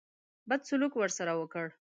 [0.49, 1.65] بد سلوک ورسره وکړ.